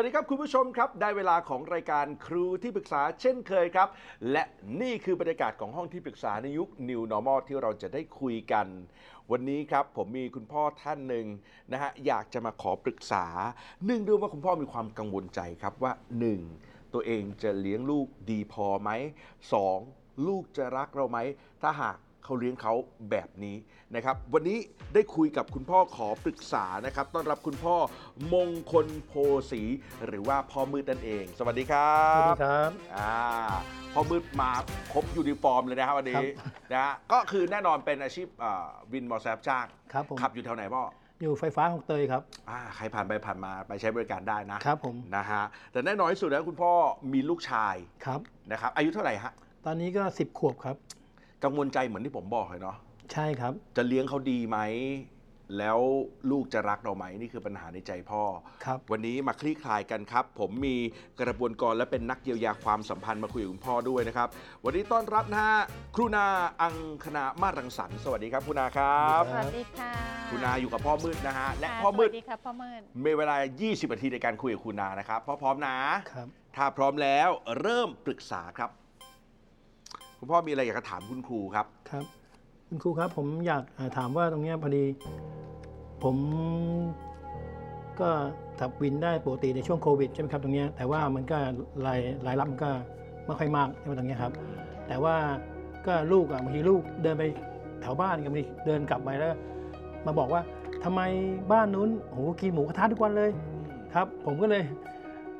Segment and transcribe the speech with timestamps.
[0.00, 3.88] วัสดีครับคุณผู้ชมครับ ได้เวลาของรายการครูที่ปรึกษาเช่นเคยครับ
[4.32, 4.44] และ
[4.80, 8.66] นี่คือบรรยากาศของห้องที่ปรึกษาในยุค New Normal ที่เราจะได้คุยกัน
[9.30, 11.26] วันนี้ครับผมมีคุณพ่อท่านหนึ่ง
[11.72, 13.26] นะฮะอยากจะมาขอปรึกษา
[13.84, 15.92] เนื่องด้วยว่าคุณพ่อมีความกังวลใจครับว่า
[16.42, 16.94] 1.
[16.94, 18.90] ตัวเองจะเลี้ยงลูกดีพอไหม
[19.58, 20.26] 2.
[20.26, 21.18] ลูกจะรักเราไหม
[21.62, 21.96] ถ้าหาก
[22.28, 22.74] เขาเลี้ยงเขา
[23.10, 23.56] แบบนี้
[23.94, 24.58] นะครับ วันนี้
[24.94, 27.76] ได้คุยกับคุณพ่อขอปรึกษานะครับ ต้อนรับคุณพ่อ
[28.34, 29.12] มงคลโพ
[29.50, 29.62] สี
[30.06, 33.12] หรือว่าพ่อมืดนั่นเอง สวัสดีครับสวัสดีครับอ่า
[33.94, 34.50] พ่อมืดมา
[34.92, 36.32] ครบยูนิฟอร์มเลยนะครับวันนี้ครับ
[36.72, 40.82] นะฮะก็คือแน่นอนเป็นอาชีพอ่าวินมอเตอร์ไซค์รับจ้างครับผมขับอยู่แถวไหนพ่อ
[41.22, 46.72] อยู่ไฟฟ้าคลองเตยครับอ่าใครผ่านไปผ่านมาไปใช้บริการได้นะครับผมนะฮะแต่แน่นอนที่สุดแล้วคุณพ่อ
[47.12, 49.32] มีลูกชายครับนะครับอายุเท่าไหร่ฮะ
[49.66, 50.76] ตอนนี้ก็ 10 ขวบครับ
[51.44, 52.76] กังวลใจเหมือนที่ผมบอกเลยเนาะ
[53.12, 54.58] ใช่ครับ จะเลี้ยงเขาดีไหม
[55.58, 55.78] แล้ว
[56.30, 58.22] ลูกจะรักเราไหม นี่คือปัญหาในใจพ่อ
[58.64, 60.76] ครับวันนี้มาคลี่คลายกันครับ ผมมี
[61.20, 64.28] กระบวนกรและเป็นนักเยียวยาความสัมพันธ์มาคุยกับคุณพ่อด้วยนะครับ
[64.64, 65.58] วันนี้ต้อนรับนะฮะ
[65.96, 66.26] ครูนา
[66.62, 69.90] อังคณามาศรังสรรค์สวัสดีครับครูนาครับคสรับวัสดีค่ะ
[70.30, 75.76] ครูนาอยู่กับพ่อมืดนะฮะและค่ะพ่อมืดสวัสดีค่ะพ่อมืดมีเวลา 20 นาทีในการคุยกับครูนานะครับพ่อพร้อมนะ
[76.12, 77.28] ครับ ถ้าพร้อมแล้ว
[77.60, 78.70] เริ่มปรึกษาครับ
[80.18, 82.04] คุณพ่อมีอะไรอยากจะถามคุณครูครับ ครับ
[82.68, 84.84] คุณครูครับผมอยากเอ่อถามว่าตรงเนี้ยพอดี
[86.02, 86.16] ผม
[88.00, 88.10] ก็
[88.60, 91.36] ขับวินได้ปกติในช่วงโควิดใช่ไหมครับตรงเนี้ยแต่ว่ามันก็
[91.86, 92.70] รายรายรับมันก็
[93.26, 94.32] ไม่ค่อยมากใช่ไหมตรงเนี้ยครับ
[94.86, 95.16] แต่ว่า
[95.86, 97.24] ก็ลูกอะบางทีลูกเดินไป
[97.80, 99.34] แถวบ้านกับบางทีเดินกลับไปแล้ว
[100.06, 100.42] มาบอกว่า
[100.84, 101.00] ทำไม
[101.52, 103.30] บ้านนู้นโหกินหมูกระทะทุกวันเลย
[103.94, 104.62] ครับ ผมก็เลย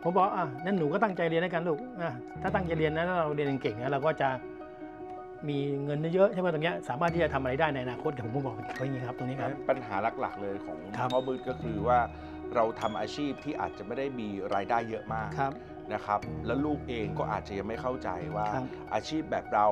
[0.02, 2.10] ผมบอกอะนั่นหนูก็ตั้งใจเรียนด้วยกันลูกอะ
[2.42, 4.28] ถ้าตั้งใจเรียนนะถ้าเราเรียนเก่งๆนะเราก็จะ
[5.48, 11.98] มีเงินเยอะๆใช่ไหมตรงเนี้ยสามารถที่จะทำอะไรได้ในอนาคตผมก็บอกเขาอย่างนี้ครับตรงนี้ครับปัญหาหลักๆเลยของครับพ่อมืดก็คือว่า
[12.54, 15.52] เราทำอาชีพที่อาจจะไม่ได้มีรายได้เยอะมากครับ
[15.92, 19.66] นะครับแล้วลูกเองก็อาจจะยังไม่เข้าใจว่าครับอาชีพแบบเรา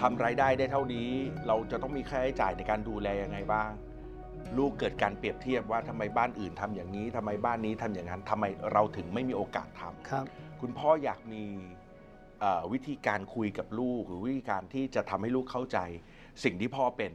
[0.00, 1.10] ทำรายได้ได้เท่านี้
[1.46, 3.70] เราจะต้องมีค่าใช้จ่ายในการดูแลยังไงบ้าง
[4.58, 10.24] ลูกเกิดการเปรียบเทียบว่าทำไมบ้านอื่นทำอย่างนี้ทำไมบ้านนี้ทำอย่างนั้นทำไมเราถึงไม่มีโอกาสทำครับ
[10.60, 11.79] คุณพ่ออยากมีเอ่อ
[12.72, 15.78] วิธีการคุยกับลูก หรือวิธีการที่จะทำให้ลูกเข้าใจ
[16.44, 17.12] สิ่งที่พ่อเป็น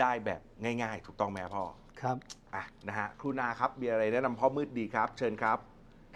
[0.00, 0.40] ได้แบบ
[0.82, 1.64] ง่าย ๆ ถูกต้องไหมครับพ่อ
[2.00, 2.16] ครับ
[2.54, 5.58] อะนะฮะครูนาครับมีอะไรแนะนำพ่อมืดดีครับ เชิญครับ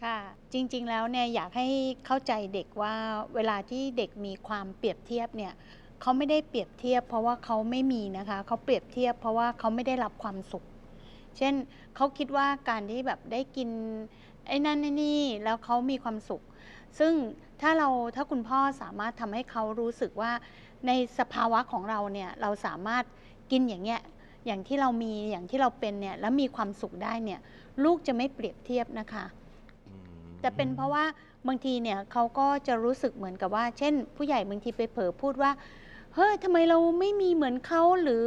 [0.02, 0.18] ค่ะ
[0.52, 1.66] จริงๆแล้วเนี่ยอยากให้
[2.06, 2.94] เข้าใจเด็กว่า
[3.34, 5.52] เวลาที่เด็กมีความเปรียบเทียบเนี่ย
[6.00, 10.64] เขาไม่ได้เปรียบเทียบ เพราะว่าเขาไม่มีนะคะเขาเปรียบเทียบ เพราะว่าเขาไม่ได้รับความสุข
[11.36, 11.54] เช่น
[11.96, 13.68] เขาคิดว่าการที่แบบได้กิน
[14.48, 16.42] ไอ้นั่นไอ้นี่แล้วเขามีความสุข
[16.98, 17.12] ซึ่ง
[17.60, 20.32] ถ้าเราถ้าคุณพ่อสามารถทำให้เขารู้สึกว่า
[20.86, 23.04] ในสภาวะของเราเนี่ยเราสามารถ
[23.50, 24.00] กินอย่างเงี้ย
[24.46, 27.40] อย่างที่เรามีอย่างที่เราเป็นเนี่ยแล้วมีความสุขได้เนี่ย
[27.84, 29.24] ลูกจะไม่เปรียบเทียบนะคะ
[30.40, 31.04] แต่เป็นเพราะว่า
[31.46, 35.52] บางทีเนี่ยเขาก็จะรู้สึกเหมือนกับว่า เช่น ผู้ใหญ่บางทีไปเผลอพูดว่า
[36.14, 38.26] เฮ้ยทำไมเราไม่มีเหมือนเขาหรือ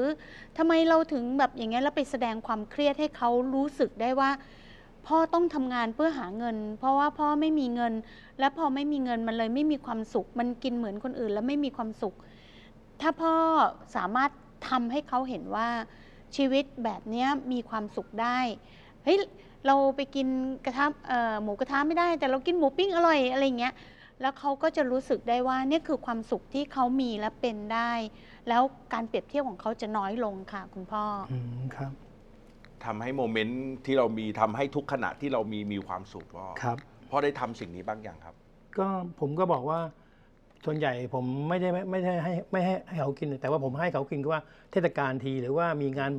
[0.57, 4.31] ทำไมเราถึงแบบอย่างเงี้ยแล้วไปแสดงความเครียดให้เขารู้สึกได้ว่า
[5.07, 7.93] พ่อต้องทำงานเพื่อหาเงิน เพราะว่าพ่อไม่มีเงิน
[8.39, 12.15] และพอไม่มีเงินมันเลยไม่มีความสุข มันกินเหมือนคนอื่นแล้วไม่มีความสุข
[13.01, 13.33] ถ้าพ่อ
[13.95, 14.31] สามารถ
[14.69, 15.67] ทำให้เขาเห็นว่า
[16.35, 18.39] ชีวิตแบบเนี้ยมีความสุขได้
[19.03, 19.17] เฮ้ย
[19.67, 20.27] เราไปกิน
[20.65, 20.85] กระทะ
[21.43, 23.73] หมูกระทะไม่ได้ แต่เรากินหมูปิ้งอร่อยอะไรเงี้ย
[24.21, 27.91] แล้วเขาก็จะรู้สึกได้ว่าเนี่ยคือความสุขที่เขามีและเป็นได้
[28.49, 28.61] แล้ว
[28.93, 31.91] การเปรียบเทียบของเขาจะน้อยลงค่ะคุณพ่ออืมครับ
[32.85, 36.77] ทำให้โมเมนต์ที่เรามีทำให้ทุกขณะที่เรามีมีความสุขพ่อครับ
[37.09, 38.35] พ่อได้ทำสิ่งนี้บ้างอย่างครับ
[38.77, 38.87] ก็
[39.19, 39.79] ผมก็บอกว่า
[40.65, 44.41] ส่วนใหญ่ผมไม่ได้ไม่ได้ให้ไม่ให้ให้เขากิน แต่ว่าผมให้เขากินก็ว่า
[44.71, 46.11] เทศกาลทีหรือว่ามีงาน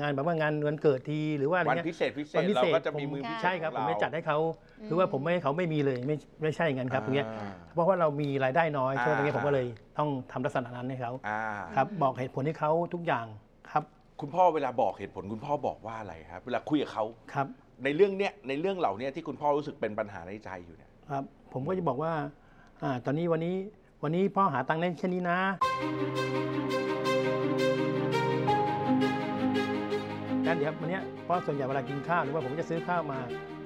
[0.00, 4.38] งานแบบว่างานวันเกิดทีหรือว่าอะไรวันเงี้ย พิเศษพิเศวัษนพิเราเศษ ก็จะมีผมมือพิเศษใช่ครับขผองมเราไม่จัดให้เขา
[4.84, 9.66] หรือว่าผมไม่ให้เขาไม่มีเลยไม่ไม่ใช่อย่างนั้นครับตรงเนี้ยอ่า เพราะว่าเรามีรายได้น้อยใช่ไหมอ่า ตรงนี้ผมก็เลย
[9.98, 11.40] ต้องทำลักษณะนั้นให้เขาอ่า
[11.76, 13.26] ครับบอกเหตุผลให้เขาทุกอย่าง
[14.18, 17.46] ครับคุณพ่อเวลาบอกเหตุผลคุณพ่อบอกว่าอะไรครับ เวลาคุยกับเขาครับ
[17.84, 22.12] ในเรื่องเนี้ยในเรื่องเหล่าเนี้ยที่คุณพ่อรู้สึกเป็นปัญหาในใจอยู่เนี่ยครับ ผมก็จะบอกว่า
[22.82, 23.56] อ่าตอนนี้วันนี้
[24.02, 25.38] วันนี้พ่อหาตังค์ได้แค่นี้นะ
[30.46, 33.18] งั้นเดี๋ยววันเนี้ยเพราะส่วนใหญ่เวลากินข้าวหรือว่าผมจะซื้อข้าวมา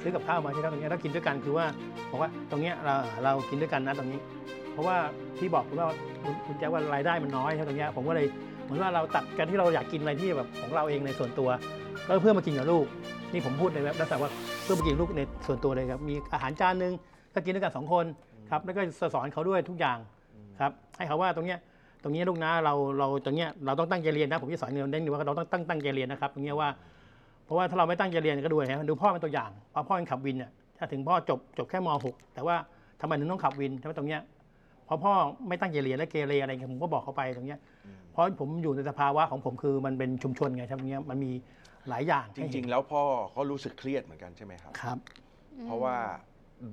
[0.02, 1.66] ซื้อกับข้าวมาที่ครับตรงเนี้ยแล้วกินด้วยกันคือว่า
[2.10, 2.94] บอกว่าตรงเนี้ยเรา
[3.24, 4.20] เรากินด้วยกันนะตรงนี้
[4.72, 4.96] เพราะว่า
[5.38, 5.88] ที่บอกคุณว่า
[6.22, 11.48] คุณคุณแจ๊คว่ารายได้มันน้อยใช่ไหมตรงเนี้ยผมก็เลยเห มือนว่าเราตัดกันที่เราอยากกินอะไรที่แบบของเราเองในส่วนตัว
[12.06, 12.84] แล้วเพื่อมากินกับลูก
[13.32, 14.30] นี่ผมพูดในแบบลักษณะว่า
[14.62, 16.92] เพื่อมากินกับลูกในส่วนตัวเลยครับมีอาหารจานหนึ่ง
[17.34, 18.04] ก็กินด้วยกันสองคน
[18.50, 18.80] ครับแล้วก็
[19.14, 19.98] สอนเขาด้วยทุกอย่าง
[20.60, 21.58] ครับให้เขาว่าตรงเนี้ย
[22.02, 26.68] ตรงนี้ลูกนะเราเราตรงเนี้ยเราต้องตั้งใจเรียนนะผมจะสอนเน้นว่าเราต้องตั้งตั้งใจเรียนนะครับตรงเนี้ยว่า
[27.44, 32.56] เพราะว่าถ้าเราไม่ตั้งใจเรียนก็ดูนะดูพ่อเป็นตัวอย่างพอพ่อขับวินเนี่ยถ้าถึงพ่อจบจบแค่ม .6 แต่ว่า
[33.00, 34.20] ทำไมถึงต้องขับวินใช่ไมตรงเนี้ย
[34.86, 35.12] เพราะพ่อ
[35.48, 37.58] ไม่ตั้งใจเรียนและเกเรอะไรเงี้ยผมก็บอกเขาไปตรงเนี้ย
[38.20, 41.32] ราะผมอยู่ในสภาวะของผมคือมันเป็นชุมชนไงครับตรงเนี้ยมันมี
[41.88, 43.02] หลายอย่างจริง ๆ แล้วพ่อ
[43.32, 44.98] เขารู้สึกเครียดเหมือนกันใช่ไหมครับ ครับ
[45.64, 45.96] เพราะว่า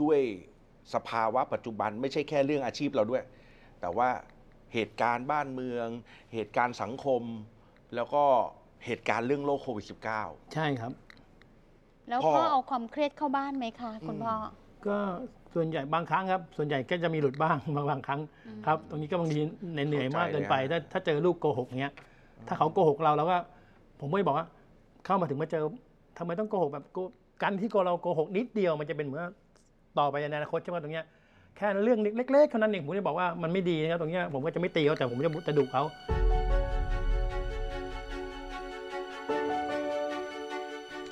[0.02, 0.20] ด้วย
[0.94, 3.24] สภาวะปัจจุบันไม่ใช่แค่เรื่องอาชีพเราด้วย
[3.82, 4.10] แต่ว่า
[4.74, 5.88] เหตุการณ์บ้านเมือง
[6.34, 7.22] เหตุการณ์สังคม
[7.96, 8.24] แล้วก็
[8.86, 9.86] เหตุการณ์เรื่องโรคโควิด
[10.20, 10.92] -19 ใช่ครับ
[12.10, 14.36] แล้วพ่อพ่อ เอาความเครียดเข้าบ้านไหมคะ คุณพ่อ
[14.88, 14.98] ก็
[15.58, 18.22] ส่วนใหญ่บางครั้งครับ ส่วนใหญ่ก็จะมีหลุดบ้างบางบางครั้ง
[18.66, 19.40] ครับ ตรงนี้ก็บางที
[19.74, 21.94] เหนื่อยๆมากเกินไป ถ้าถ้าเจอลูกโกหกเงี้ย
[22.48, 23.38] ถ้าเขาโกหกเราเราก็
[24.00, 24.48] ผมไม่บอกว่า
[25.06, 25.64] เข้ามาถึงมาเจอ
[26.18, 26.98] ทำไมต้องโกหกแบบโก
[27.42, 29.22] การที่เราโกหกนิดเดียวมันจะเป็นเหมือน
[30.00, 31.06] ต่อไปในอนาคตใช่ไหมตรงเนี้ย
[31.58, 35.84] แค่เรื่องเล็กๆเท่านั้นเองผมจะบอกว่ามันไม่ดีนะครับตรงเนี้ยผมก็จะไม่ตีเขาแต่ผมจะจะดุเขา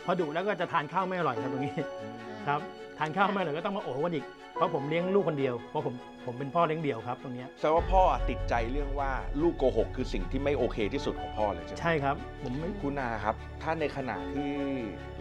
[0.05, 1.73] พอดุแล้วก็จะทานข้าวไม่อร่อยครับตรงนี้
[2.47, 2.61] ครับ
[2.97, 4.25] ทานข้าวไม่อร่อยก็ต้องมาโอ้กันอีก
[4.55, 5.93] เพราะผมเลี้ยงลูกคนเดียว เพราะผม
[6.25, 9.11] ผมเป็นพ่อเลี้ยงเดี่ยวครับตรงเนี้ยแสดงว่าพ่อติดใจเรื่องว่า
[9.41, 14.51] ลูกโกหกคือสิ่งที่ไม่โอเคที่สุดของพ่อเลยใช่ไหมใช่ครับผมไม่ คุณนาครับ ถ้าในขณะที่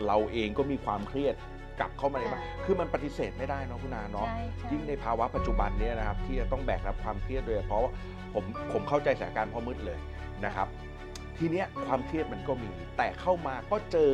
[0.07, 1.35] เราเองก็มีความเครียด
[1.81, 7.93] กลับเข้ามาในบ้านค่ะ คือมันปฏิเสธไม่ได้เนาะคุณนาเนาะ ใช่ใช่ยิ่งในภาวะปัจจุบันเนี้นะครับที่จะต้องแบกรับความเครียดโดยเฉพราะว่า
[8.35, 9.99] ผมผมเข้าใจสถานการณ์พ่อมืดเลย
[10.45, 10.69] นะครับ
[11.39, 14.13] ทีเนี้ยความเครียดมันก็มีแต่เข้ามาก็เจอ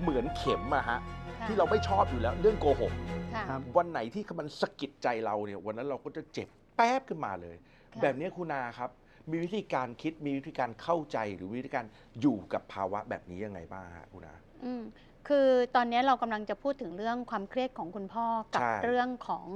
[0.00, 0.98] เหมือนเข็มอะฮะ
[1.40, 2.92] ค่ะที่เราไม่ชอบอยู่แล้ว เรื่องโกหก
[3.34, 7.56] ค่ะ ครับ วันไหนที่มันสะกิดใจเราเนี่ยวันนั้นเราก็จะเจ็บแป๊บขึ้นมาเลย
[7.94, 8.90] ค่ะ แบบนี้คุณนาครับ
[9.30, 11.84] มีวิธีการคิดมีวิธีการเข้าใจหรือวิธีการ
[12.20, 14.82] อยู่กับภาวะแบบนี้ยังไงบ้างฮะคุณนาอืม
[15.28, 19.46] คือตอนนี้เรากำลังจะพูดถึงเรื่องความเครียดของคุณพ่อกับใช่เรื่องของ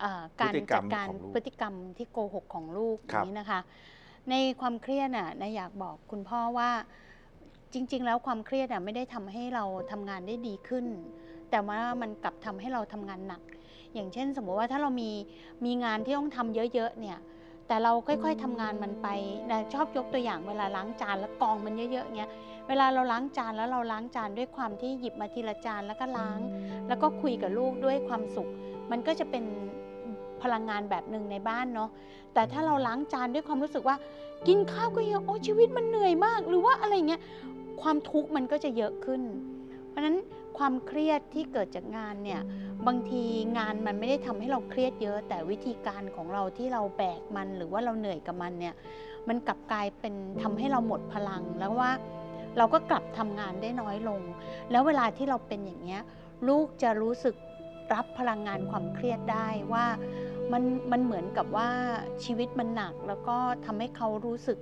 [0.00, 3.60] เออการพฤติกรจัรดมการของลูกพฤติกรรมที่โกหกของลูกอครับย่างนี้นะคะ
[4.30, 6.70] ในความเครียดน่ะนายอยากบอกคุณพ่อว่า
[7.72, 10.86] จริง ๆ แล้วความเครียดน่ะไม่ได้ทำให้เราทำงานได้ดีขึ้น
[11.50, 13.42] แต่ว่ามันกลับทำให้เราทำงานหนัก
[13.94, 15.10] อย่างเช่น สมมติว่าถ้าเรามี
[15.64, 17.18] มีงานที่ต้องทำเยอะๆเนี่ย
[17.68, 19.08] แต่เราค่อยๆทำงานมันไป
[19.50, 22.30] นะชอบยกตัวอย่างเวลาล้างจานแล้วกองมันเยอะๆเงี้ย
[22.68, 26.38] เวลาเราล้างจานแล้วเราล้างจานด้วยความที่หยิบมาทีละจานแล้วก็ล้าง
[26.88, 28.48] แล้วก็คุยกับลูกด้วยความสุข
[28.90, 29.44] มันก็จะเป็น
[30.42, 31.90] พลังงานแบบหนึ่งในบ้านเนาะ
[32.34, 33.96] แต่ถ้าเราล้างจานด้วยความรู้สึกว่า
[34.46, 37.20] กินข้าวก็เยอะโอ้ชีวิตมันเหนื่อยมาก หรือว่าอะไรเงี้ย
[37.82, 39.22] ความทุกข์มันก็จะเยอะขึ้น
[39.88, 40.16] เพราะฉะนั้น
[40.58, 42.40] ความเครียดที่เกิดจากงานเนี่ย
[42.86, 43.22] บางที
[43.58, 48.74] งานมันไม่ได้ทำให้เราเครียดเยอะ แต่วิธีการของเราที่เราแบกมันหรือว่าเราเหนื่อยกับมันเนี่ย
[49.28, 51.90] มันกลับกลายเป็นทำให้เราหมดพลังแล้วว่า
[52.58, 54.20] เราก็กลับทำงานได้น้อยลง
[54.70, 56.02] แล้วเวลาที่เราเป็นอย่างเงี้ย
[56.48, 57.34] ลูกจะรู้สึก
[57.94, 59.86] รับพลังงานความเครียดได้ว่า
[60.52, 60.62] มัน
[60.92, 61.68] มันเหมือนกับว่า
[62.24, 64.58] ชีวิตมันหนัก แล้วก็ทำให้เขารู้สึก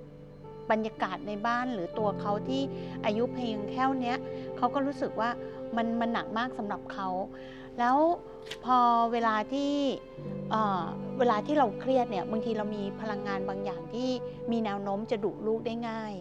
[0.71, 2.63] บรรยากาศในบ้านหรือตัวเขาที่
[3.05, 4.19] อายุเพียงแค่เนี้ย
[4.57, 5.31] เขาก็รู้สึกว่า
[5.77, 7.09] มันมันหนักมากสำหรับเขา
[7.79, 7.97] แล้ว
[8.65, 8.79] พอ
[9.13, 9.73] เวลาที่
[10.51, 10.85] เอ่อ
[11.19, 14.09] เวลาที่เราเครียดเนี่ยบางทีเรามีพลังงานบางอย่างที่
[14.51, 16.15] มีแนวโน้มจะดุลูกได้ง่าย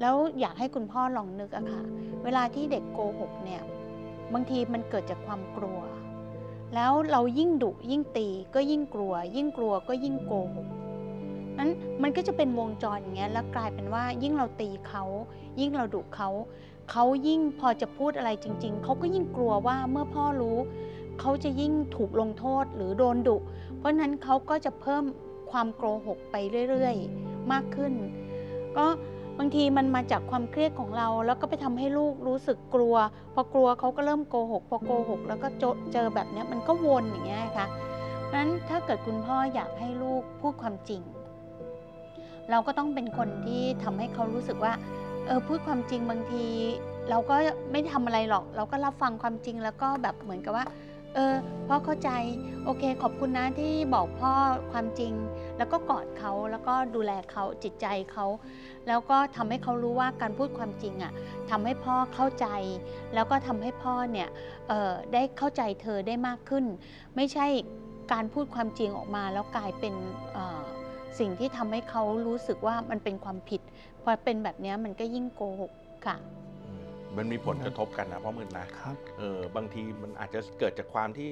[0.00, 1.82] แล้วอยากให้คุณพ่อลองนึกอะค่ะ
[2.24, 3.62] เวลาที่เด็กโกหกเนี่ย
[4.32, 5.80] บางทีมันเกิดจากความกลัว
[6.74, 10.68] แล้วเรายิ่งดุยิ่งตีก็ยิ่งกลัว ยิ่งกลัวก็ยิ่งโกหก
[11.58, 11.70] นั้น
[12.02, 15.04] มันก็จะเป็นวงจรอย่างเงี้ยแล้วกลายเป็นว่ายิ่งเราตีเขา
[15.60, 16.28] ยิ่งเราดุเขา
[16.90, 20.58] เขายิ่งพอจะพูดอะไรจริง ๆเขาก็ยิ่งกลัวว่าเมื่อพ่อรู้
[21.20, 23.36] เขาจะยิ่งถูกลงโทษหรือโดนดุ
[23.78, 25.04] เพราะนั้นเขาก็จะเพิ่ม
[25.50, 26.36] ความโกหกไป
[26.70, 27.92] เรื่อยๆ มากขึ้น
[28.76, 28.86] ก็
[29.38, 32.94] บางทีมันมาจากความเครียดของเรา แล้วก็ไปทำให้ลูกรู้สึกกลัว
[33.34, 35.48] พอกลัวเขาก็เริ่มโกหก พอโกหก แล้วก็
[35.92, 37.66] เจอแบบนี้มันก็วนอย่างเงี้ยค่ะ
[38.34, 41.02] นั้นถ้าเกิดคุณพ่ออยากให้ลูกพูดความจริง
[42.50, 44.72] เราก็ต้องเป็นคนที่ทำให้เขารู้สึกว่า
[45.26, 46.46] เออพูดความจริงบางที
[47.10, 47.36] เราก็
[47.72, 50.66] ไม่ทำอะไรหรอก เราก็รับฟังความจริงแล้วก็แบบเหมือนกับว่า
[51.14, 51.34] เออ
[51.68, 52.10] พ่อเข้าใจ
[52.64, 54.32] โอเค ขอบคุณนะที่บอกพ่อ
[54.72, 55.12] ความจริง
[55.58, 58.26] แล้วก็กอดเขาแล้วก็ดูแลเขาจิตใจเขา
[58.88, 61.12] แล้วก็ทำให้เขารู้ว่าการพูดความจริงอะ
[61.50, 62.46] ทำให้พ่อเข้าใจ
[63.14, 64.28] แล้วก็ทำให้พ่อเนี่ย
[64.68, 66.64] เออได้เข้าใจเธอได้มากขึ้น
[67.16, 67.46] ไม่ใช่
[68.12, 69.94] การพูดความจริงออกมาแล้วกลายเป็น
[70.32, 70.57] เออ
[71.18, 73.60] สิ่งที่ทำให้เขารู้สึกว่ามันเป็นความผิด
[74.02, 75.72] พอเป็นแบบเนี้ยมันก็ยิ่งโกหก
[76.06, 76.16] ค่ะ
[77.16, 81.30] มันมีผลกระทบกันนะเพราะมืดนะครับ เออบางทีมันอาจจะเกิดจากความที่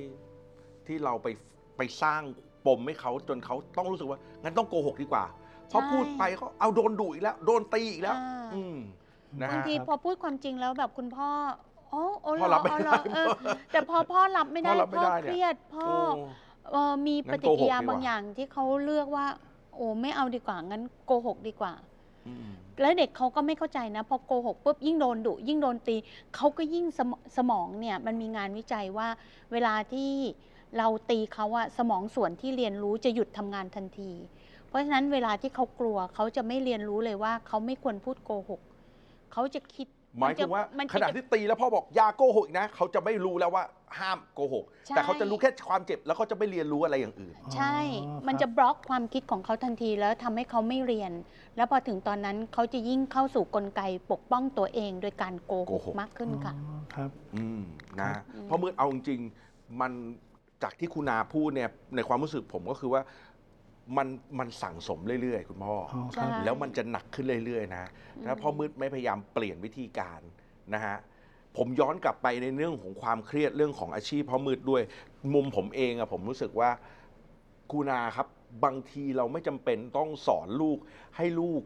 [0.86, 1.26] ที่เราไป
[1.76, 2.22] ไปสร้าง
[2.66, 5.24] ปมให้เขาจนเขาต้องรู้สึกว่างั้นต้องโกหกดีกว่า
[5.68, 8.76] เพราะใช่พูดไปเขาเอาโดนดุอีกแล้ว โดนตีอีกแล้ว อ่า อืม
[9.42, 11.28] นะบางฮะ ทีครับพอพูดความจริงแล้วแบบคุณพ่อ
[11.90, 13.28] โอ้โอ้เหรพ่ออรับไม่อ๋อเหรได้อเออ
[13.72, 15.92] แต่พอพ่อรับไม่ได้พ่อรับไม่พ่อได้เคเนี่ยรียดพ่อโอ้
[16.72, 19.26] เอ่อมีงั้ปนฏิกิริยาโกหกดีกว่า บางอย่างที่เขาเลือกว่า
[19.76, 21.72] โอ้ไม่เอาดีกว่างั้นโกหกดีกว่า
[22.26, 22.48] อืม
[22.80, 25.96] แล้วเด็กเขาก็ไม่เข้าใจนะพอโกหกปุ๊บยิ่งโดนดุยิ่งโดนตี
[26.34, 29.08] เขาก็ยิ่งสมสมองเนี่ยมันมีงานวิจัยว่า
[29.52, 30.10] เวลาที่
[30.78, 34.12] เราตีเขาอะสมองส่วนที่เรียนรู้จะหยุดทำงานทันที
[34.68, 38.60] เพราะฉะนั้นเวลาที่เขากลัวเขาจะไม่เรียนรู้เลยว่าเขาไม่ควรพูดโกหก
[39.32, 39.88] เขาจะคิด
[40.20, 43.64] หมายถึงว่ามันขณะจะที่ตีแล้วพ่อบอกอยาโกหกอีกนะ เขาจะไม่รู้แล้วว่า
[43.98, 51.12] ห้ามโกหก ใช่ แต่เขาจะรู้แค่ความเจ็บแล้วเขาจะไม่เรียนรู้อะไรอย่างอื่น ใช่ อ๋อมันครับจะบล็อกความคิดของเขาทันทีแล้วทำให้เขาไม่เรียน
[51.56, 53.82] แล้วพอถึงตอนนั้นเขาจะยิ่งเข้าสู่กลไก
[54.12, 57.60] ปกป้องตัวเอง โดยการโกโกหหก กมากขึ้นค่ะ อ๋อครับ อืม
[58.00, 59.92] นะอืม เพราะมืดเอาจริงๆมัน
[60.62, 63.02] จากที่คุณนาพูดเนี่ยในความรู้สึกผมก็คือว่า
[63.96, 67.84] มันมันสั่งสมเรื่อยๆ คุณพ่อออ๋อครับใช่แล้วมันจะหนักขึ้นเรื่อยๆนะ
[68.24, 70.20] ถ้าพ่อมืดไม่พยายามเปลี่ยนวิธีการ
[70.74, 70.96] นะฮะ
[71.56, 74.82] ผมย้อนกลับไปในเรื่องของความเครียดเรื่องของอาชีพพ่อมืดด้วย
[75.34, 76.70] มุมผมเองอะผมรู้สึกว่า
[77.70, 78.26] คุณนาครับ
[78.64, 80.78] บางทีเราไม่จำเป็นต้องสอนลูก
[81.16, 81.62] ให้ลูก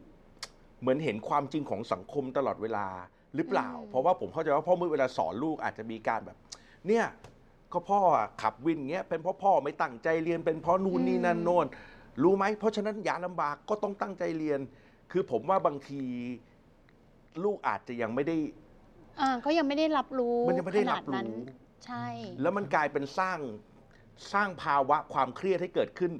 [0.81, 2.87] เหมือนเห็นความจริงของสังคมตลอดเวลา
[3.35, 6.37] หรือเปล่า อืม เพราะว่าผมเข้าใจว่าพ่อมืดเวลาสอนลูกอาจจะมีการแบบ
[6.87, 7.05] เนี่ย
[7.73, 11.65] ก็พ่ออะขับวินเงี้ยเป็นเพราะพ่อไม่ตั้งใจเรียนเป็นเพราะนู่นนี่นั่นโน่น
[12.23, 14.59] รู้ไหมเพราะฉะนั้นอย่าลำบากก็ต้องตั้งใจเรียน
[15.11, 16.03] คือผมว่าบางที
[17.43, 18.37] ลูกอาจจะยังไม่ได้
[19.19, 21.39] อ่าเขายังไม่ได้รับรู้มันยังไม่ได้ขรันาบดนั้นรู้
[21.85, 22.07] ใช่
[22.41, 23.39] แล้วมันกลายเป็นสร้าง
[24.33, 26.11] สร้างภาวะความเครียดให้เกิดขึ้น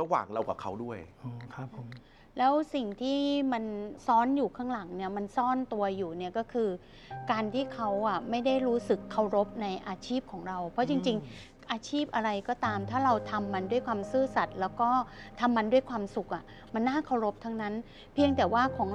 [0.00, 1.88] ระหว่างเรากับเขาด้วย อ๋อครับผม
[2.38, 3.18] แล้วสิ่งที่
[3.52, 3.64] มัน
[4.06, 6.68] ซ้อนอยู่ข้างหลังเนี่ยมันซ่อนตัวอยู่เนี่ยก็คือ
[7.30, 14.90] การที่เขาอะไม่ได้รู้สึกเคารพในอาชีพของเรา เพราะจริง ๆ อาชีพอะไรก็ตาม ถ้าเราทำมันด้วยความซื่อสัตย์แล้วก็
[15.40, 16.44] ทำมันด้วยความสุขอะ
[16.74, 17.74] มันน่าเคารพทั้งนั้น
[18.14, 18.88] เพียงแต่ว่าของ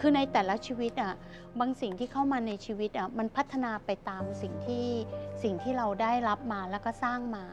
[0.00, 1.14] คือในแต่ละชีวิตอะ
[1.60, 4.86] บางสิ่งที่เข้ามาในชีวิตอะมันพัฒนาไปตามสิ่งที่
[5.42, 7.44] สิ่งที่เราได้รับมาแล้วก็สร้างมา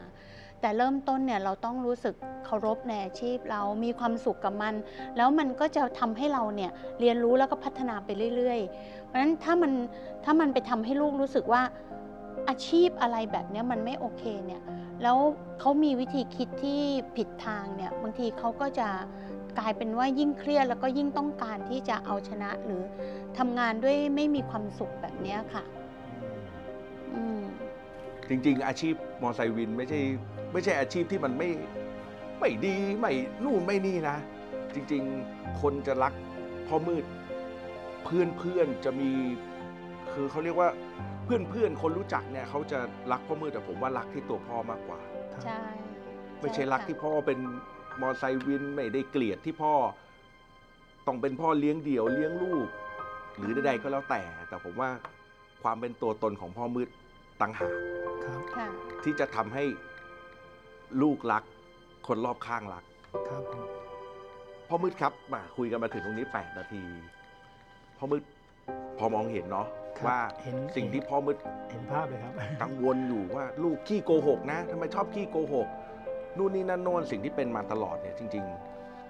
[0.60, 2.14] แต่เริ่มต้นเนี่ยเราต้องรู้สึก
[2.46, 4.74] เคารพในอาชีพเรามีความสุขกับมัน
[5.16, 9.72] แล้วมันก็จะทำให้เราเนี่ยเรียนรู้แล้วก็พัฒนาไปเรื่อยๆ เพราะฉะนั้นถ้ามัน
[10.24, 11.62] ถ้ามันไปทำให้ลูกรู้สึกว่า
[12.48, 14.62] อาชีพอะไรแบบเนี้ยมันไม่โอเคเนี่ย
[15.02, 15.18] แล้ว
[15.60, 16.80] เขามีวิธีคิดที่
[17.16, 18.88] ผิดทางเนี่ยบางทีเขาก็จะ
[19.58, 22.82] กลายเป็นว่ายิ่งเครียดแล้วก็ยิ่งต้องการที่จะเอาชนะหรือ
[23.38, 25.64] ทำงานด้วยไม่มีความสุขแบบเนี้ยค่ะ
[27.14, 27.40] อืม
[28.28, 30.00] จริง ๆ อาชีพมอไซค์วินไม่ใช่
[30.52, 31.50] ไม่ใช่อาชีพที่มันไม่
[32.40, 33.12] ไม่ดีไม่
[33.44, 34.16] นู่นไม่นี่นะ
[34.74, 36.12] จริง ๆ คนจะรัก
[36.66, 37.04] พ่อมืด
[38.04, 39.10] เพื่อนเพื่อนๆจะมี
[40.12, 40.68] คือเขาเรียกว่า
[41.24, 42.78] เพื่อนเพื่อนๆ คนรู้จักเนี่ยเขาจะ
[43.12, 45.00] รักพ่อมืดแต่ผมว่ารักที่ตัวพ่อมากกว่า
[45.44, 45.62] ใช่
[46.40, 47.38] ไม่ใช่รักค่ะที่พ่อเป็น
[48.00, 49.74] มอไซค์วินไม่ได้เกลียดที่พ่อ
[51.06, 52.66] ต้องเป็นพ่อเลี้ยงเดี่ยวเลี้ยงลูก
[53.36, 54.90] หรือใดๆก็แล้วแต่ แต่ผมว่า
[55.62, 56.88] ความเป็นตัวตนของพ่อมืด
[57.40, 57.76] ต่างหาก
[58.24, 58.68] ครับค่ะ
[59.04, 59.64] ที่จะทำให้
[61.02, 61.42] ลูกรัก
[62.06, 62.84] คนรอบข้างรัก
[63.28, 63.66] ครับผม
[64.68, 66.82] พ่อมืดครับมาคุยกันมาถึงตรงนี้ 8 นาที
[67.98, 68.22] พ่อมืด
[68.98, 69.66] พอมองเห็นเนาะ
[69.98, 71.36] ครับว่าเห็น สิ่งที่พ่อมืด
[71.70, 72.32] เห็นภาพเลยครับ
[72.62, 75.68] กังวลอยู่ว่าลูกขี้โกหกนะทำไมชอบขี้โกหก
[76.36, 78.44] นู่นนี่นั่นโน่นสิ่งที่เป็นมาตลอดเนี่ยจริง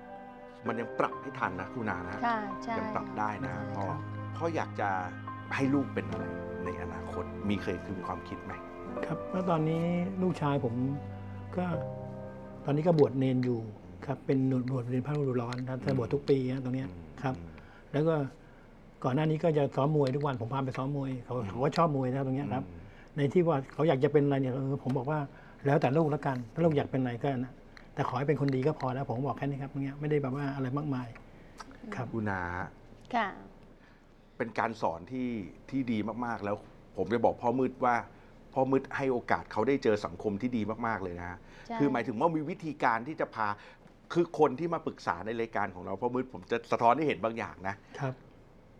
[0.00, 4.00] ๆ มันยังปรับให้ทันนะคุณนานะค่ะใช่ยังปรับได้นะใช่พ่อครับ
[4.36, 4.88] พ่ออยากจะ
[5.54, 6.24] ให้ลูกเป็นอะไร
[6.64, 8.52] ในอนาคตมีเคยคือความคิดไหม
[9.06, 9.84] ครับแล้วตอนนี้
[10.22, 10.74] ลูกชายผม
[11.56, 11.64] ก็
[12.64, 13.60] ตอนนี้ก็บวชเนนอยู่
[14.06, 16.88] ครับเป็นหนวดบวชเรียนพระฤดูร้อนครับถ้าบวชทุกปีฮะตรงเนี้ย
[17.22, 17.34] ครับ
[17.92, 18.14] แล้วก็
[19.04, 22.64] ก่อนหน้านี้ก็จะซ้อมมวยทุกวันผมพาไปซ้อมมวยเขาเขาก็ชอบมวยนะครับตรงเนี้ยครับ
[23.16, 25.18] ในที่ว่าเขาอยากจะเป็นอะไรเนี่ยเออผมบอกว่า
[25.66, 27.52] แล้วแต่ลูกแล้วกัน ถ้าลูกอยากเป็นอะไรก็นะ
[27.94, 31.08] แต่ขอให้เป็นคนดีก็พอแล้วผมบอกแค่นี้ครับตรงเนี้ยไม่ได้แบบว่าอะไรมากมาย
[31.94, 32.40] ครับ คุณนา
[33.14, 33.28] ค่ะ
[34.36, 35.28] เป็นการสอนที่
[35.70, 36.56] ที่ดีมากๆ แล้ว
[36.96, 37.94] ผมจะบอกพ่อมืดว่า
[38.54, 43.48] พ่อมืดให้โอกาสเขาได้เจอสังคมที่ดีมากๆเลยนะ ใช่ คือหมายถึงว่ามีวิธีการที่จะพา
[44.12, 48.14] คือคนที่มาปรึกษาในรายการของเราพ่อมืดผมจะสะท้อนให้เห็นบางอย่างนะ ครับ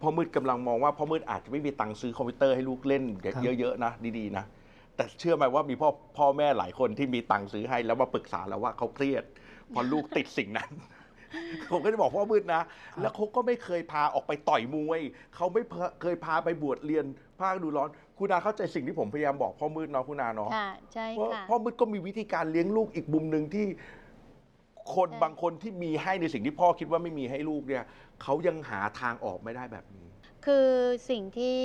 [0.00, 4.44] พ่อมืดกำลังมองว่าพ่อมืดอาจจะไม่มีตังค์ซื้อคอมพิวเตอร์ให้ลูกเล่นครับเยอะๆนะดีๆนะ
[4.96, 9.24] แต่เชื่อไหมว่ามีพ่อพ่อแม่หลายคนที่มีตังค์ซื้อให้แล้วมาปรึกษาเราว่าเขาเครียด
[9.70, 10.70] เพราะลูกติดสิ่งนั้น
[11.70, 12.62] ผมก็จะบอกพ่อมืดนะ
[13.00, 15.00] แล้วเขาก็ไม่เคยพาออกไปต่อยมวย
[15.34, 15.62] เขาไม่
[16.02, 17.04] เคยพาไปบวชเรียน
[17.40, 23.66] ภาคดูร้อน คุณอาเข้าใจสิ่งที่ผมพยายามบอกพ่อมืดเนาะคุณอาเนาะค่ะใช่ว่าค่ะพ่อมืดก็มีวิธีการเลี้ยงลูกอีกมุมหนึ่งที่
[24.95, 27.85] คนใช่บางคนที่มีให้ในสิ่งที่พ่อคิดว่าไม่มีให้ลูกเนี่ย
[28.23, 30.07] เขายังหาทางออกไม่ได้แบบนี้
[30.47, 30.69] คือ
[31.11, 31.61] สิ่งที่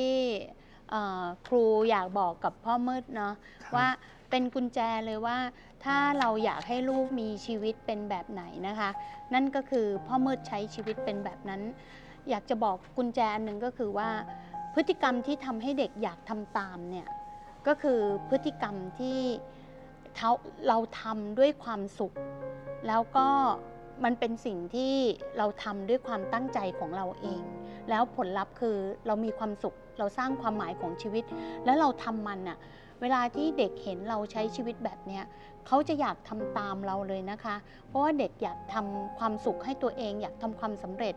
[0.90, 3.34] เอ่อครูอยากบอกกับพ่อมืดเนาะ
[3.64, 3.88] ครับว่า
[4.30, 5.38] เป็นกุญแจเลยว่า
[5.86, 8.90] ถ้าเราอยากให้ลูกมีชีวิตเป็นแบบไหนนะคะ
[9.34, 11.62] นั่นก็คือพ่อมืดใช้ชีวิตเป็นแบบนั้น
[12.30, 14.10] อยากจะบอกกุญแจอันหนึ่งก็คือว่า
[14.74, 17.08] พฤติกรรมที่ทำให้เด็กอยากทำตามเนี่ย
[17.68, 18.00] ก็คือ
[18.30, 19.20] พฤติกรรมที่
[20.16, 20.32] เท่า
[20.68, 22.14] เราทำด้วยความสุข
[22.88, 23.28] แล้วก็
[24.04, 24.94] มันเป็นสิ่งที่
[25.38, 27.42] เราทำด้วยความตั้งใจของเราเอง
[27.90, 31.24] แล้วผลลัพธ์คือเรามีความสุข เราสร้างความหมายของชีวิต
[31.66, 32.58] แล้วเราทำมันอะ
[33.02, 35.24] เวลาที่เด็กเห็นเราใช้ชีวิตแบบเนี้ย
[35.68, 37.56] เขาจะอยากทำตามเราเลยนะคะ
[37.88, 41.16] เพราะว่าเด็กอยากทำความสุขให้ตัวเอง อยากทำความสำเร็จ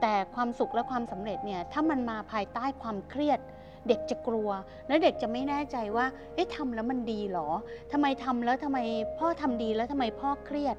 [0.00, 3.40] แต่ความสุขและความสำเร็จเนี่ยถ้ามันมาภายใต้ความเครียด
[3.88, 4.50] เด็กจะกลัว
[4.86, 7.48] แล้วเด็กจะไม่แน่ใจว่าเอ๊ะทำแล้วมันดีหรอ
[7.92, 8.78] ทำไมทำแล้วทำไม
[9.18, 10.76] พ่อทำดีแล้วทำไมพ่อเครียด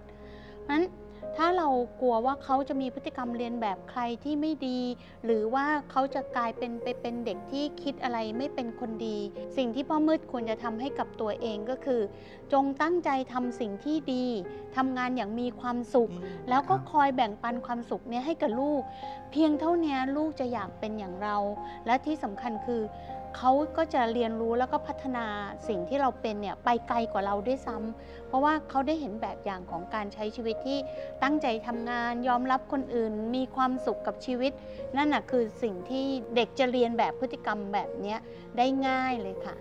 [0.72, 0.84] นั้น
[1.38, 1.68] ถ้าเรา
[2.02, 4.80] กลัวว่าเขาจะมีพฤติกรรมเรียนแบบใครที่ไม่ดี
[5.26, 9.18] หรือว่าเขาจะกลายเป็นไปเป็นเด็กที่คิดอะไรไม่เป็นคนดี
[9.58, 12.02] สิ่งที่พ่อมืดควรจะทำให้กับตัวเองก็คือ
[12.54, 14.26] จงตั้งใจทำสิ่งที่ดี
[14.76, 16.12] ทำงานอย่างมีความสุข
[16.50, 18.82] แล้วก็คอยแบ่งปันความสุขเนี้ยให้กับลูก
[19.32, 21.38] เพียงเท่านี้ลูกจะอยากเป็นอย่างเรา
[21.86, 22.82] และที่สำคัญคือ
[23.38, 25.26] เขาก็จะเรียนรู้แล้วก็พัฒนา
[25.68, 30.80] สิ่งที่เราเป็นเนี่ยไปไกลกว่าเราด้วยซ้ำเพราะว่าเขาได้เห็นแบบอย่างของการใช้ชีวิตที่
[31.24, 34.52] ตั้งใจทำงาน ยอมรับคนอื่น มีความสุขกับชีวิต
[34.98, 38.16] นั่นน่ะคือสิ่งที่เด็กจะเรียนแบบพฤติกรรมแบบนี้
[38.58, 39.56] ได้ง่ายเลยค่ะ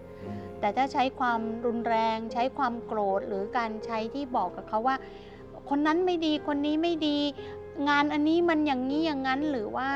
[0.60, 4.96] แต่ถ้าใช้ความรุนแรง ใช้ความโกรธหรือการใช้ที่บอกกับเขาว่า
[5.68, 7.18] คนนั้นไม่ดีคนนี้ไม่ดี
[7.88, 9.88] งานอันนี้มันอย่างนี้อย่างนั้นหรือว่า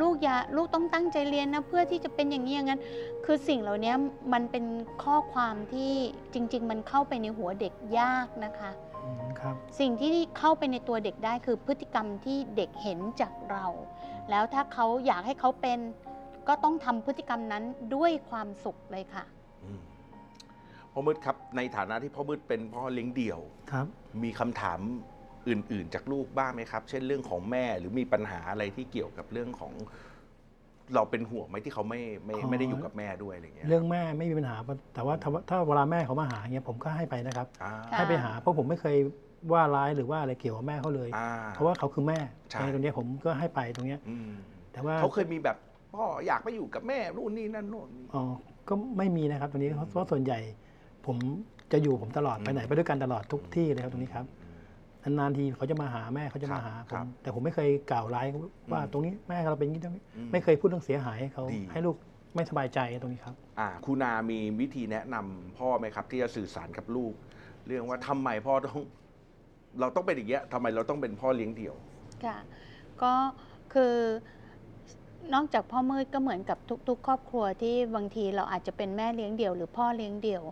[0.00, 2.80] ลูกอย่าลูกต้องตั้งใจเรียนนะเพื่อที่จะเป็นอย่างนี้อย่างนั้น
[3.24, 3.92] คือสิ่งเหล่านี้
[4.32, 4.64] มันเป็น
[5.04, 5.92] ข้อความที่
[6.32, 8.70] จริง ๆ มันเข้าไปในหัวเด็กยากนะคะ
[9.04, 13.66] อืมครับสิ่งที่เข้าไปในตัวเด็กได้คือพฤติกรรมที่เด็กเห็นจากเรา
[14.30, 15.78] แล้วถ้าเขาอยากให้เขาเป็น
[16.48, 17.64] ก็ต้องทำพฤติกรรมนั้น
[17.94, 19.24] ด้วยความสุขเลยค่ะ
[19.64, 19.80] อืม
[20.92, 23.40] พ่อมืดครับในฐานะที่พ่อมืดเป็นพ่อเลี้ยงเดี่ยว
[23.72, 23.86] ครับ
[24.22, 24.80] มีคำถาม
[25.48, 29.72] อื่นๆ จากลูกบ้างไหมครับ เช่นเรื่องของแม่หรือมีปัญหาอะไรที่เกี่ยวกับเรื่องของ
[30.94, 34.56] เราเป็นห่วงไหมที่เขาไม่ไม่อ๋อ ไม่ได้อยู่กับแม่ด้วยอะไรเงี้ยเรื่องแม่ไม่มีปัญหา
[34.94, 38.96] แต่ว่าถ้าถ้าเวลาแม่เขามาหาเงี้ยผมก็ให้ไปนะครับ อ่าค่ะ ให้ไปหาเพราะผมไม่เคย
[39.52, 42.18] ว่าร้ายหรือว่าอะไรเกี่ยวกับแม่เขาเลย อ่าเพราะว่าเขาคือแม่
[42.50, 44.30] ใช่ ในตรงเนี้ยผมก็ให้ไปตรงเนี้ย อืม
[44.72, 45.56] แต่ว่าเขาเคยมีแบบ
[45.92, 48.22] พ่ออยากไปอยู่กับแม่นู่นนี่นั่นโน่นนี่ อ๋อ
[48.68, 50.38] ก็ไม่มีนะครับตรงนี้เพราะเพราะส่วนใหญ่
[51.06, 51.16] ผม
[51.72, 54.26] จะอยู่ผมตลอดอืมไปไหนไปด้วยกันตลอดทุกที่เลยครับตรงนี้ครับ
[55.04, 58.26] นานๆทีเขาจะมาหาแม่เขาจะมาหาคผรัมบแต่ผมไม่เคยกล่าวร้าย
[58.72, 61.96] ว่าอืมตรงนี้แม่เราเป็นอย่างนี้ตรงนี้อืมไม่เคยพูดเรื่องเสียหายให้เขาดี ให้ลูก
[62.34, 67.12] ไม่สบายใจตรงนี้ครับ อ่าคุณนามีวิธีแนะนำพ่อไหมครับ ที่จะสื่อสารกับลูก
[67.66, 68.80] เรื่องว่าทำไมพ่อต้อง
[69.80, 71.74] เราต้องเป็นอย่างเงี้ยทำไมเราต้องเป็นพ่อเลี้ยงเดี่ยว
[72.24, 72.38] ค่ะ
[73.02, 73.12] ก็
[73.74, 73.94] คือ
[75.34, 80.42] นอกจากพ่อมืดก็เหมือนกับทุก ๆ ครอบครัวที่บางทีเราอาจจะเป็นแม่เลี้ยงเดี่ยวหรือพ่อเลี้ยงเดี่ยว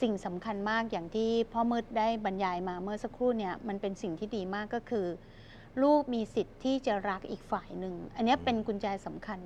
[0.00, 5.06] สิ่งสำคัญมากอย่างที่พ่อมืดได้บรรยายมาเมื่อสักครู่เนี่ยมันเป็นสิ่งที่ดีมากก็คือ
[5.82, 9.40] ลูกมีสิทธิ์ที่จะรักอีกฝ่ายหนึ่ง อันนี้เป็นกุญแจสำคัญ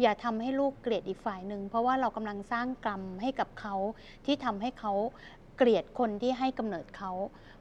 [0.00, 3.74] อย่าทำให้ลูกเกลียดอีกฝ่ายหนึ่งเพราะว่าเรากำลังสร้างกรรมให้กับเขา
[4.26, 4.92] ที่ทำให้เขา
[5.56, 7.12] เกลียดคนที่ให้กำเนิดเขา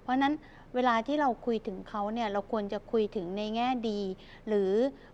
[0.01, 0.33] เพราะฉะนั้น
[0.75, 4.01] เวลาที่เราคุยถึงเขาเนี่ยเราควรจะคุยถึงในแง่ดี
[4.47, 4.71] หรือ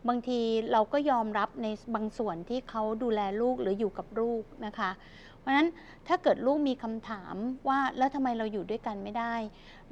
[0.07, 0.39] บางที
[0.71, 4.91] เราก็ยอมรับในบางส่วนที่เขาดูแลลูกหรืออยู่กับลูกนะคะ
[5.45, 5.69] เพราะฉะนั้น
[6.07, 7.35] ถ้าเกิดลูกมีคำถาม
[7.67, 9.35] ว่าแล้วทำไมเราอยู่ด้วยกันไม่ได้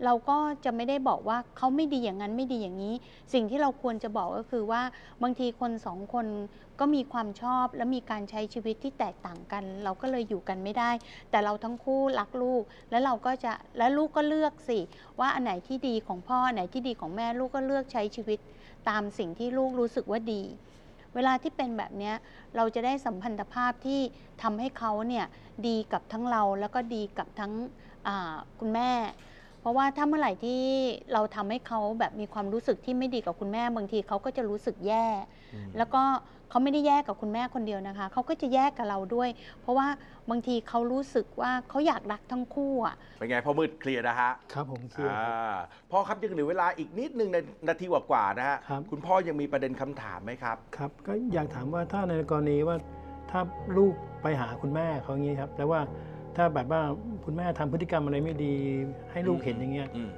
[0.05, 2.93] เราก็จะไม่ได้บอกว่าเขาไม่ดีอย่างนั้นไม่ดีอย่างนี้
[3.33, 4.81] สิ่งที่เราควรจะบอกก็คือว่า
[5.23, 6.27] บางทีคนสองคน
[6.79, 10.91] ก็มีความชอบและมีการใช้ชีวิตที่แตกต่างกัน เราก็เลยอยู่กันไม่ได้
[11.31, 14.79] แต่เราทั้งคู่รักลูก แล้วเราก็จะและลูกก็เลือกสิ
[15.19, 18.39] ว่าอันไหนที่ดีของพ่ออันไหนที่ดีของแม่ลูกก็เลือกใช้ชีวิต
[18.89, 20.43] ตามสิ่งที่ลูกรู้สึกว่าดี
[21.15, 22.15] เวลาที่เป็นแบบเนี้ย
[22.55, 23.99] เราจะได้สัมพันธภาพที่
[24.43, 25.25] ทำให้เขาเนี่ย
[25.67, 27.53] ดีกับทั้งเราแล้วก็ดีกับทั้ง
[28.07, 28.91] อ่าคุณแม่
[29.59, 30.61] เพราะว่าถ้าเมื่อไหร่ที่
[31.13, 35.05] เราทำให้เขาแบบมีความรู้สึกที่ไม่ดีกับคุณแม่บางทีเขาก็จะรู้สึกแย่
[35.77, 36.03] แล้วก็
[36.53, 39.29] เขาไม่ได้แยกกับคุณแม่คนเดียวนะคะเขาก็จะแยกกับเราด้วย
[39.61, 39.87] เพราะว่า
[40.29, 45.55] บางทีเขารู้สึกว่าเขาอยากรักทั้งคู่อะ เป็นไงพ่อมืดเคลียร์นะฮะครับผมเคลียร์อ่า
[45.91, 47.37] พ่อครับยังเหลือเวลาอีกนิดนึงใน
[47.67, 52.77] นาทีกว่าๆนะฮะครับคุณพ่อยังมีประเด็นคำถามไหมครับ ครับก็อยากถามว่าถ้าในกรณีว่า
[53.31, 53.39] ถ้า
[53.77, 55.79] ลูกไปหาคุณแม่เขาอย่างนี้ครับแต่ว่า
[56.35, 56.81] ถ้าแบบว่า
[57.25, 58.53] คุณแม่ทำพฤติกรรมอะไรไม่ดี
[59.11, 60.09] ให้ลูกเห็นอย่างเงี้ยอืม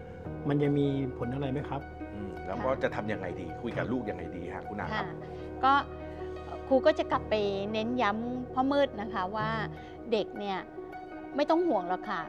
[0.49, 1.81] มันจะมีผลอะไรไหมครับ
[2.13, 5.05] อืมแล้วก็จะทำยังไงดี คุยกับลูกยังไงดีฮะคุณนาคค่ะรับ
[5.65, 5.73] ก็
[6.67, 7.33] ครูก็จะกลับไป
[7.71, 9.49] เน้นย้ำพ่อมืดนะคะว่า
[10.11, 10.59] เด็กเนี่ย
[11.35, 12.21] ไม่ต้องห่วงหรอกค่ะ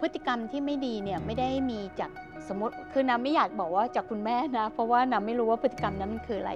[0.00, 2.10] พฤติกรรมที่ไม่ดีเนี่ยไม่ได้มีจาก
[2.48, 6.52] สมมติคือน้ำไม่อยากบอกว่าจากคุณแม่นะ เพราะว่าน้ำไม่รู้ว่าพฤติกรรมนั้นมันคืออะไร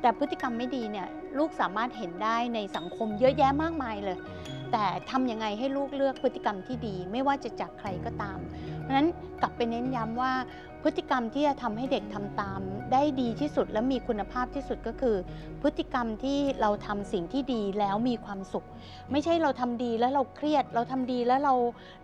[0.00, 1.06] แต่พฤติกรรมไม่ดีเนี่ย
[1.38, 4.16] ลูกสามารถเห็นได้ในสังคมเยอะแยะมากมายเลย
[4.72, 8.38] แต่ทำยังไงให้ลูกเลือกพฤติกรรมที่ดี ไม่ว่าจะจากใครก็ตาม
[8.80, 9.08] เพราะฉะนั้น
[9.42, 10.32] กลับไปเน้นย้ำว่า
[10.82, 12.60] พฤติกรรมที่จะทำให้เด็กทำตาม
[12.92, 15.16] ได้ดีที่สุดและมีคุณภาพที่สุดก็คือ
[15.62, 18.66] พฤติกรรมที่เราทำสิ่งที่ดีแล้วมีความสุข
[19.12, 21.54] ไม่ใช่เราทำดีแล้วเราเครียด เราทำดีแล้วเรา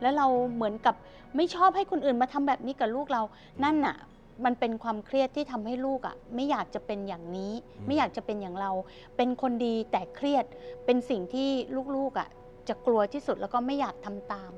[0.03, 0.95] แล้วเราเหมือนกับ
[1.37, 3.23] ไม่ชอบให้คนอื่นมาทำแบบนี้กับลูกเรา
[3.65, 3.97] นั่นน่ะ
[4.45, 7.53] มันเป็นความเครียดที่ทำให้ลูกอะ่ะไม่อยากจะเป็นอย่างนี้
[7.87, 8.71] ไม่อยากจะเป็นอย่างเรา
[9.17, 10.45] เป็นคนดีแต่เครียด
[10.85, 11.49] เป็นสิ่งที่
[11.97, 12.29] ลูกๆอะ่ะ
[12.69, 14.53] จะกลัวที่สุดแล้วก็ไม่อยากทำตาม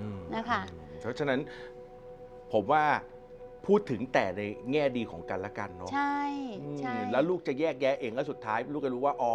[0.00, 0.60] อืมนะคะ
[1.00, 1.40] เพราะฉะนั้น
[2.52, 2.84] ผมว่า
[3.66, 6.20] พูดถึงแต่ในแง่ดีของกันและกันเนาะ ใช่
[6.62, 9.34] อืมใช่แล้วลูกจะแยกแยะเองแล้วสุดท้าย ลูกก็รู้ว่าอ๋อ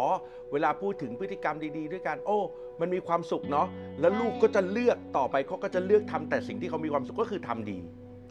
[0.52, 2.38] เวลาพูดถึงพฤติกรรมดีๆ ด้วยกัน โอ้
[2.82, 3.68] มันมีความสุขเนาะ
[4.00, 7.80] แล้วลูกก็จะเลือกต่อไปเขาก็จะเลือกทำแต่สิ่งที่เขามีความสุขก็คือทำดี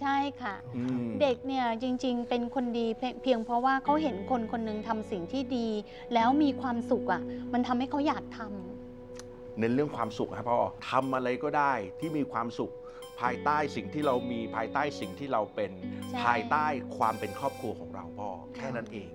[0.00, 5.68] ใช่ค่ะ อืมเด็กเนี่ยจริงๆ เป็นคนดีเพียงเพียงเพราะว่าเขาเห็นคนคนหนึ่งทำสิ่งที่ดี
[6.14, 8.69] แล้วมีความสุขอะ่ะ มันทำให้เขาอยากทำ
[9.60, 12.72] เน้นเรื่องความสุขครับพ่อทำอะไรก็ได้ที่มีความสุข
[13.20, 15.70] ภายใต้สิ่งที่เรามีภายใต้สิ่งที่เราเป็น
[16.10, 16.66] ใช่ ภายใต้
[16.98, 19.08] ความเป็นครอบครัวของเราพ่อแค่นั้นเอง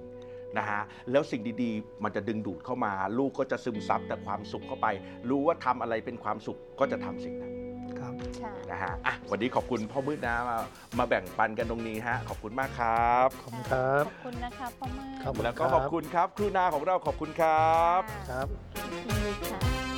[0.58, 0.82] นะฮะ
[1.12, 4.88] แล้วสิ่งดีๆ มันจะดึงดูดเข้ามา ลูกก็จะซึมซับแต่ความสุขเข้าไป
[5.30, 7.54] รู้ว่าทำอะไรเป็นความสุขก็จะทำสิ่งนั้น
[8.00, 10.58] ครับค่ะนะฮะอะวันนี้ขอบคุณพ่อมืดนะมา
[11.00, 19.95] มาแบ่งปันกันตรงนี้ฮะขอบคุณมากครับ ขอบคุณครับ ขอบคุณนะคะพ่อมืดครับ แล้วก็ขอบคุณครับ ครูนาของเราขอบคุณครับ ครับ ยินดีค่ะ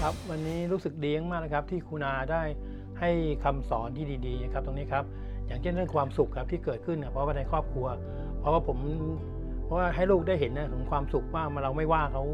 [0.00, 2.42] ครับวันนี้รู้สึกดีมากนะครับที่ครูนาได้
[3.00, 3.10] ให้
[3.44, 5.04] คำสอนที่ดีๆนะครับตรงนี้ครับ
[5.46, 7.86] อย่างเช่นเรื่องความสุขครับที่เกิดขึ้นนะเพราะว่าในครอบครัว
[8.40, 8.78] เพราะว่าผม
[9.64, 12.24] เพราะว่าให้ลูกได้เห็นนะถึงความสุขว่าเราไม่ว่าเขา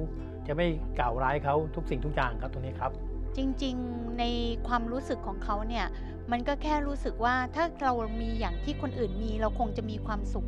[0.47, 0.67] จะไม่
[0.99, 2.93] กล่าวร้ายเขาทุกสิ่งทุกอย่างครับตรงนี้ครับ
[3.37, 4.25] จริงๆใน
[4.69, 5.87] ความรู้สึกของเขาเนี่ย
[6.31, 10.47] มันก็แค่รู้สึกว่าถ้าเรามีอย่างที่คนอื่นมีเราคงจะมีความสุข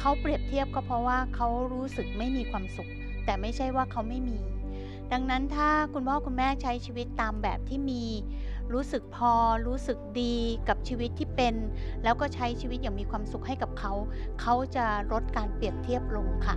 [0.00, 2.88] เขาเปรียบเทียบก็เพราะว่าเขารู้สึกไม่มีความสุข
[3.24, 4.36] แต่ไม่ใช่ว่าเขาไม่มี
[5.12, 8.04] ดังนั้นถ้าคุณพ่อคุณแม่ใช้ชีวิตตามแบบที่มี
[8.72, 9.32] รู้สึกพอ
[9.66, 10.36] รู้สึกดี
[10.68, 11.54] กับชีวิตที่เป็น
[12.02, 13.92] แล้วก็ใช้ชีวิตอย่างมีความสุขให้กับเขา
[14.40, 16.56] เขาจะลดการเปรียบเทียบลงค่ะ